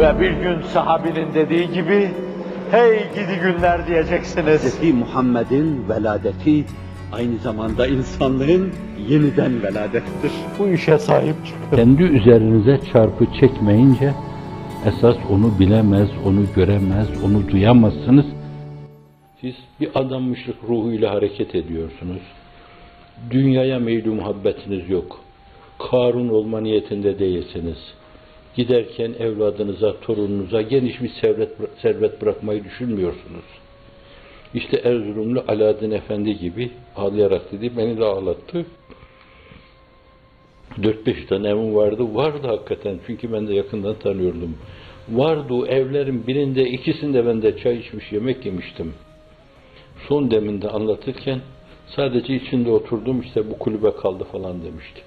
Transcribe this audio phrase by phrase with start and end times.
[0.00, 2.10] Ve bir gün sahabinin dediği gibi,
[2.70, 4.80] hey gidi günler diyeceksiniz.
[4.80, 4.94] Hz.
[4.94, 6.64] Muhammed'in veladeti
[7.12, 8.72] aynı zamanda insanlığın
[9.08, 10.32] yeniden veladettir.
[10.58, 11.76] Bu işe sahip çıkın.
[11.76, 14.12] Kendi üzerinize çarpı çekmeyince
[14.86, 18.26] esas onu bilemez, onu göremez, onu duyamazsınız.
[19.40, 22.22] Siz bir adanmışlık ruhuyla hareket ediyorsunuz.
[23.30, 25.20] Dünyaya meylu muhabbetiniz yok.
[25.90, 27.78] Karun olma niyetinde değilsiniz.
[28.60, 31.50] Giderken evladınıza, torununuza geniş bir servet,
[31.82, 33.44] servet bırakmayı düşünmüyorsunuz.
[34.54, 38.66] İşte Erzurumlu Alaaddin Efendi gibi ağlayarak dedi, beni de ağlattı.
[40.78, 42.14] 4-5 tane evim vardı.
[42.14, 42.98] Vardı hakikaten.
[43.06, 44.56] Çünkü ben de yakından tanıyordum.
[45.08, 48.94] Vardı o evlerin birinde, ikisinde ben de çay içmiş, yemek yemiştim.
[50.08, 51.40] Son deminde anlatırken
[51.86, 55.02] sadece içinde oturdum işte bu kulübe kaldı falan demişti.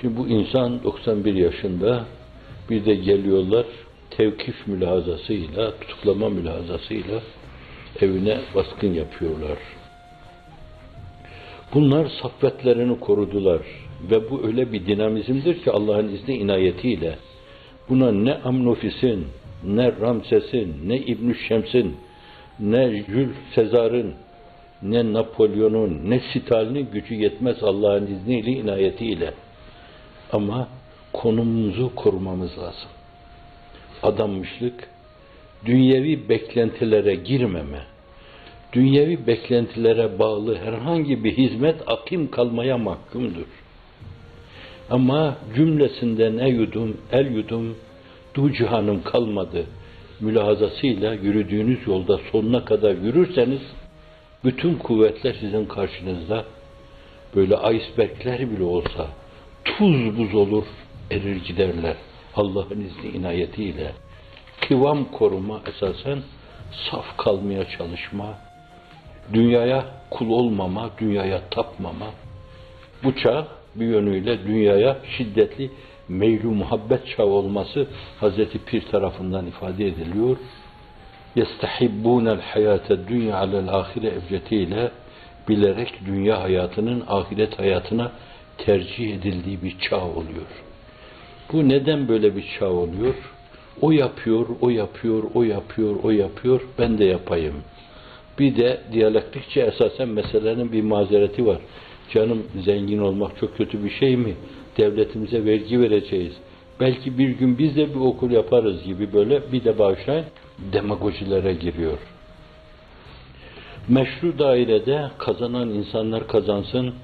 [0.00, 2.04] Şimdi bu insan 91 yaşında
[2.70, 3.66] bir de geliyorlar
[4.10, 7.20] tevkif mülahazasıyla, tutuklama mülahazasıyla
[8.00, 9.58] evine baskın yapıyorlar.
[11.74, 13.60] Bunlar saffetlerini korudular
[14.10, 17.16] ve bu öyle bir dinamizmdir ki Allah'ın izni inayetiyle
[17.88, 19.26] buna ne Amnofis'in,
[19.64, 21.96] ne Ramses'in, ne İbn Şems'in,
[22.60, 24.14] ne Jules Sezar'ın,
[24.82, 29.34] ne Napolyon'un, ne Stalin'in gücü yetmez Allah'ın izniyle, inayetiyle.
[30.32, 30.68] Ama
[31.16, 32.90] konumumuzu korumamız lazım.
[34.02, 34.88] Adanmışlık,
[35.64, 37.80] dünyevi beklentilere girmeme,
[38.72, 43.46] dünyevi beklentilere bağlı herhangi bir hizmet akim kalmaya mahkumdur.
[44.90, 47.76] Ama cümlesinden el yudum, el yudum,
[48.34, 49.64] du cihanım kalmadı
[50.20, 53.60] mülahazasıyla yürüdüğünüz yolda sonuna kadar yürürseniz,
[54.44, 56.44] bütün kuvvetler sizin karşınızda
[57.36, 59.06] böyle icebergler bile olsa
[59.64, 60.64] tuz buz olur,
[61.11, 61.95] erir giderler.
[62.35, 63.91] Allah'ın izni inayetiyle
[64.67, 66.19] kıvam koruma esasen
[66.91, 68.37] saf kalmaya çalışma,
[69.33, 72.07] dünyaya kul olmama, dünyaya tapmama.
[73.03, 75.71] Bu çağ bir yönüyle dünyaya şiddetli
[76.07, 77.87] meylu muhabbet çağı olması
[78.19, 80.37] Hazreti Pir tarafından ifade ediliyor.
[81.35, 84.91] يَسْتَحِبُّونَ الْحَيَاةَ الدُّنْيَا عَلَى الْآخِرَ evretiyle
[85.49, 88.11] bilerek dünya hayatının ahiret hayatına
[88.57, 90.47] tercih edildiği bir çağ oluyor.
[91.52, 93.14] Bu neden böyle bir çağ oluyor?
[93.80, 97.54] O yapıyor, o yapıyor, o yapıyor, o yapıyor, ben de yapayım.
[98.38, 101.58] Bir de diyalektikçe esasen meselenin bir mazereti var.
[102.14, 104.34] Canım zengin olmak çok kötü bir şey mi?
[104.78, 106.32] Devletimize vergi vereceğiz.
[106.80, 110.24] Belki bir gün biz de bir okul yaparız gibi böyle bir de bağışlayın
[110.72, 111.98] demagojilere giriyor.
[113.88, 116.94] Meşru dairede kazanan insanlar kazansın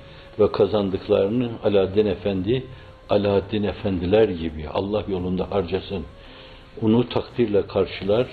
[0.40, 2.64] ve kazandıklarını Alaaddin Efendi,
[3.12, 6.04] Alaaddin Efendiler gibi Allah yolunda harcasın.
[6.82, 8.26] Onu takdirle karşılar,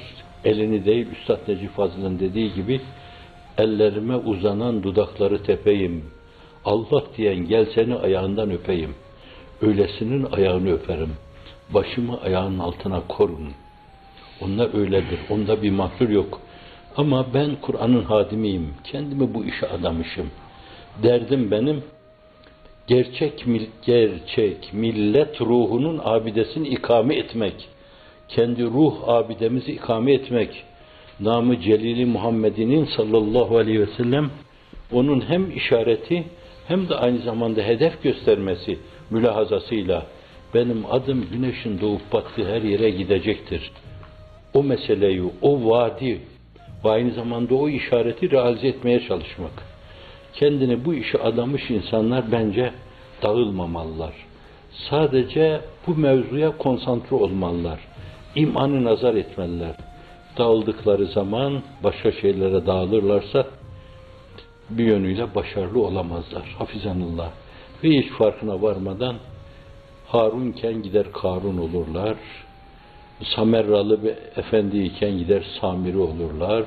[0.46, 2.82] elini değil Üstad Necip Fazıl'ın dediği gibi
[3.58, 6.06] ellerime uzanan dudakları tepeyim.
[6.66, 8.96] Allah diyen gel seni ayağından öpeyim.
[9.62, 11.14] Öylesinin ayağını öperim.
[11.70, 13.54] Başımı ayağının altına korum.
[14.42, 15.20] Onlar öyledir.
[15.30, 16.42] Onda bir mahsur yok.
[16.98, 18.74] Ama ben Kur'an'ın hadimiyim.
[18.84, 20.30] Kendimi bu işe adamışım.
[21.04, 21.84] Derdim benim
[22.90, 23.46] gerçek
[23.86, 27.68] gerçek millet ruhunun abidesini ikame etmek.
[28.28, 30.64] Kendi ruh abidemizi ikame etmek.
[31.20, 34.30] Namı Celili Muhammed'inin sallallahu aleyhi ve sellem
[34.92, 36.24] onun hem işareti
[36.68, 38.80] hem de aynı zamanda hedef göstermesi
[39.10, 40.06] mülahazasıyla
[40.54, 43.72] benim adım güneşin doğup battığı her yere gidecektir.
[44.54, 46.22] O meseleyi, o vaadi
[46.86, 49.69] ve aynı zamanda o işareti realize etmeye çalışmak.
[50.34, 52.72] Kendini bu işe adamış insanlar bence
[53.24, 54.14] dağılmamalılar.
[54.90, 57.80] Sadece bu mevzuya konsantre olmalılar.
[58.36, 59.76] İmanı nazar etmeliler.
[60.38, 63.48] Dağıldıkları zaman başka şeylere dağılırlarsa
[64.70, 66.56] bir yönüyle başarılı olamazlar.
[66.60, 67.30] Hafizanullah.
[67.84, 69.16] Ve hiç farkına varmadan
[70.08, 72.18] Harunken gider Karun olurlar.
[73.36, 76.64] Samerralı bir efendi iken gider Samiri olurlar.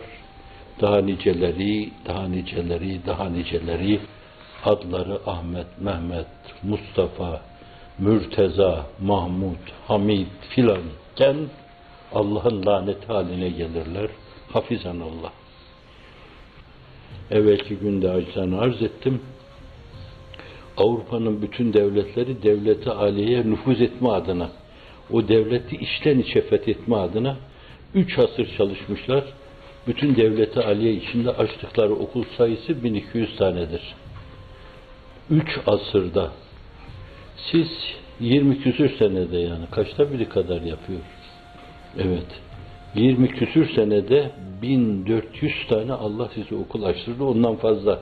[0.81, 4.01] Daha niceleri, daha niceleri, daha niceleri
[4.65, 6.27] adları Ahmet, Mehmet,
[6.63, 7.41] Mustafa,
[7.99, 9.57] Mürteza, Mahmud,
[9.89, 10.83] Hamid filan
[11.13, 11.37] iken
[12.15, 14.09] Allah'ın laneti haline gelirler.
[14.53, 15.33] Hafizanallah.
[17.31, 19.21] Evvelki günde acizane arz ettim.
[20.77, 24.51] Avrupa'nın bütün devletleri devleti aliyeye nüfuz etme adına,
[25.13, 27.37] o devleti içten içe fethetme adına
[27.95, 29.25] üç asır çalışmışlar.
[29.87, 33.95] Bütün devleti aliye içinde açtıkları okul sayısı 1200 tanedir.
[35.31, 36.31] Üç asırda.
[37.51, 37.69] Siz
[38.21, 41.01] 20 küsür senede yani kaçta biri kadar yapıyor.
[41.99, 42.27] Evet.
[42.95, 44.31] 20 küsür senede
[44.63, 47.25] 1400 tane Allah size okul açtırdı.
[47.25, 48.01] Ondan fazla.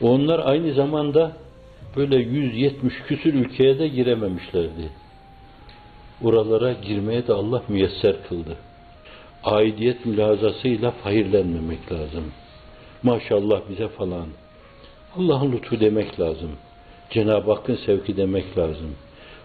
[0.00, 1.32] Onlar aynı zamanda
[1.96, 4.90] böyle 170 küsür ülkeye de girememişlerdi.
[6.22, 8.56] Oralara girmeye de Allah müyesser kıldı.
[9.44, 12.24] Aidiyet mülazasıyla fahirlenmemek lazım.
[13.02, 14.26] Maşallah bize falan.
[15.16, 16.50] Allah'ın lütfu demek lazım.
[17.10, 18.94] Cenab-ı Hakk'ın sevki demek lazım.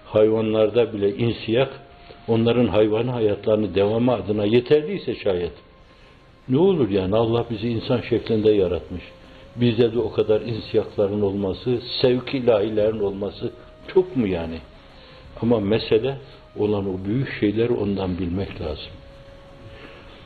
[0.05, 1.79] Hayvanlarda bile insiyak,
[2.27, 5.53] onların hayvanı hayatlarını devamı adına yeterliyse şayet.
[6.49, 9.03] Ne olur yani Allah bizi insan şeklinde yaratmış.
[9.55, 13.51] Bizde de o kadar insiyakların olması, sevk ilahilerin olması
[13.93, 14.57] çok mu yani?
[15.41, 16.17] Ama mesele
[16.57, 18.91] olan o büyük şeyleri ondan bilmek lazım.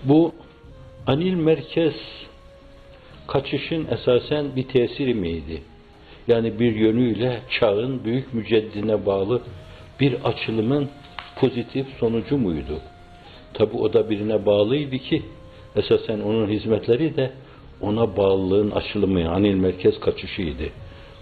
[0.03, 0.33] Bu
[1.07, 1.93] anil merkez
[3.27, 5.61] kaçışın esasen bir tesiri miydi?
[6.27, 9.41] Yani bir yönüyle çağın büyük müceddine bağlı
[9.99, 10.89] bir açılımın
[11.35, 12.79] pozitif sonucu muydu?
[13.53, 15.21] Tabi o da birine bağlıydı ki
[15.75, 17.31] esasen onun hizmetleri de
[17.81, 20.63] ona bağlılığın açılımı, anil merkez kaçışıydı.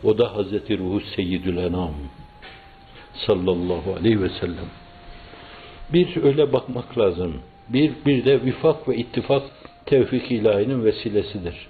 [0.04, 1.94] O da Hazreti Ruhu Seyyidül Enam
[3.14, 4.70] sallallahu aleyhi ve sellem.
[5.94, 7.34] Bir öyle bakmak lazım.
[7.74, 9.44] Bir, bir de vifak ve ittifak
[9.86, 11.68] tevfik ilahinin vesilesidir.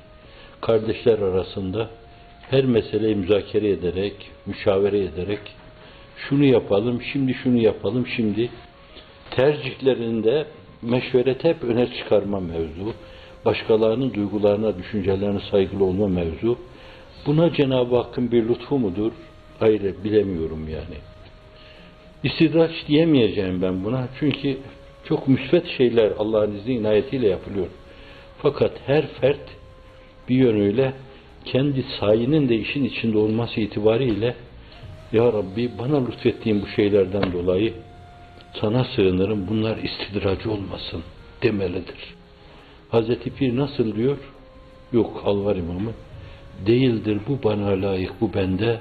[0.61, 1.89] Kardeşler arasında
[2.49, 4.13] her meseleyi müzakere ederek,
[4.45, 5.39] müşavere ederek
[6.17, 8.49] şunu yapalım, şimdi şunu yapalım, şimdi
[9.31, 10.45] tercihlerinde
[10.81, 12.93] meşveret hep öne çıkarma mevzu,
[13.45, 16.57] başkalarının duygularına, düşüncelerine saygılı olma mevzu.
[17.25, 19.11] Buna Cenab-ı Hakk'ın bir lütfu mudur?
[19.59, 20.97] Hayır, bilemiyorum yani.
[22.23, 24.07] İstidraç diyemeyeceğim ben buna.
[24.19, 24.57] Çünkü
[25.05, 27.67] çok müsbet şeyler Allah'ın izni inayetiyle yapılıyor.
[28.41, 29.49] Fakat her fert
[30.29, 30.93] bir yönüyle
[31.45, 34.35] kendi sayının de işin içinde olması itibariyle
[35.11, 37.73] Ya Rabbi bana lütfettiğin bu şeylerden dolayı
[38.61, 41.03] sana sığınırım bunlar istidracı olmasın
[41.43, 42.15] demelidir.
[42.89, 44.17] Hazreti Pir nasıl diyor?
[44.93, 45.91] Yok Alvar İmamı.
[46.65, 48.79] Değildir bu bana layık bu bende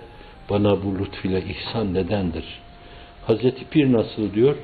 [0.51, 2.45] bana bu lütfüyle ihsan nedendir?
[3.27, 4.57] Hazreti Pir nasıl diyor?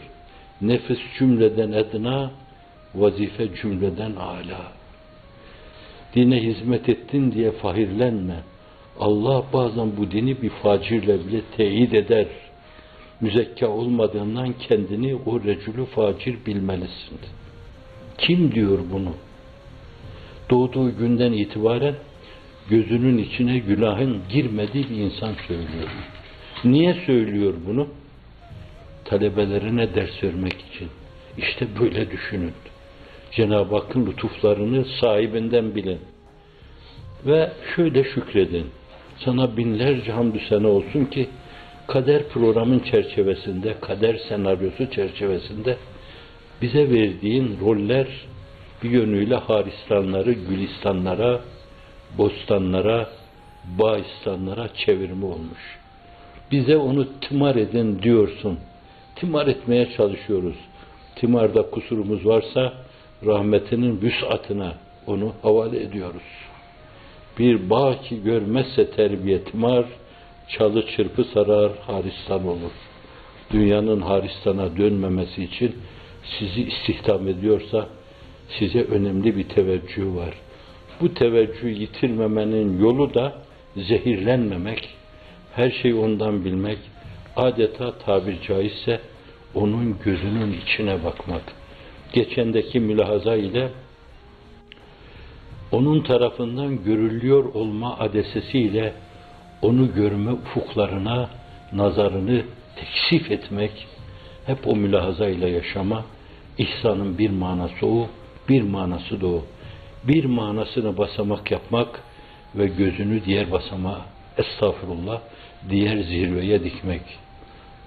[0.60, 2.30] Nefis cümleden edna,
[2.94, 4.72] vazife cümleden ala.
[6.14, 8.36] Dine hizmet ettin diye fahirlenme.
[9.00, 12.26] Allah bazen bu dini bir facirle bile teyit eder.
[13.20, 17.18] Müzekka olmadığından kendini o recülü facir bilmelisin.
[18.18, 19.12] Kim diyor bunu?
[20.50, 21.94] Doğduğu günden itibaren
[22.70, 25.88] gözünün içine günahın girmediği bir insan söylüyor.
[26.64, 27.88] Niye söylüyor bunu?
[29.08, 30.88] Talebelerine ders vermek için.
[31.38, 32.52] İşte böyle düşünün.
[33.32, 36.00] Cenab-ı Hakk'ın lütuflarını sahibinden bilin.
[37.26, 38.66] Ve şöyle şükredin.
[39.24, 41.28] Sana binlerce hamdü sene olsun ki
[41.86, 45.76] kader programın çerçevesinde, kader senaryosu çerçevesinde
[46.62, 48.06] bize verdiğin roller
[48.82, 51.40] bir yönüyle haristanları gülistanlara,
[52.18, 53.08] bostanlara,
[53.78, 55.78] bağistanlara çevirme olmuş.
[56.52, 58.58] Bize onu tımar edin diyorsun.
[59.16, 60.56] Tımar etmeye çalışıyoruz.
[61.14, 62.72] Timarda kusurumuz varsa
[63.26, 64.74] rahmetinin vüsatına
[65.06, 66.22] onu havale ediyoruz.
[67.38, 69.84] Bir bağ ki görmezse terbiye timar,
[70.48, 72.72] çalı çırpı sarar, haristan olur.
[73.50, 75.76] Dünyanın haristana dönmemesi için
[76.38, 77.86] sizi istihdam ediyorsa
[78.58, 80.34] size önemli bir teveccüh var.
[81.00, 83.32] Bu teveccühü yitirmemenin yolu da
[83.76, 84.88] zehirlenmemek,
[85.54, 86.78] her şeyi ondan bilmek,
[87.36, 89.00] adeta tabir caizse
[89.54, 91.42] onun gözünün içine bakmak.
[92.12, 93.68] Geçendeki mülahaza ile
[95.72, 98.92] onun tarafından görülüyor olma adesesiyle
[99.62, 101.30] onu görme ufuklarına
[101.72, 102.42] nazarını
[102.76, 103.86] teksif etmek,
[104.46, 106.04] hep o mülahaza ile yaşama,
[106.58, 108.08] ihsanın bir manası o,
[108.48, 109.44] bir manası da o.
[110.04, 112.02] Bir manasını basamak yapmak
[112.54, 114.00] ve gözünü diğer basamağa,
[114.38, 115.20] estağfurullah,
[115.70, 117.02] diğer zirveye dikmek.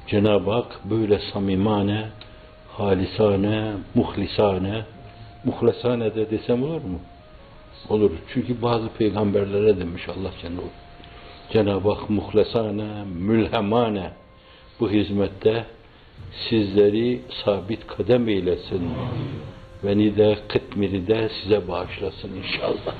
[0.09, 2.09] Cenab-ı Hak böyle samimane,
[2.67, 4.85] halisane, muhlisane,
[5.43, 6.99] muhlesane de desem olur mu?
[7.89, 8.11] Olur.
[8.33, 10.61] Çünkü bazı peygamberlere demiş Allah Cenab-ı
[11.53, 14.11] Cenab-ı Hak muhlesane, mülhemane
[14.79, 15.65] bu hizmette
[16.49, 18.89] sizleri sabit kadem eylesin.
[19.83, 22.95] Beni de kıtmiri de size bağışlasın inşallah.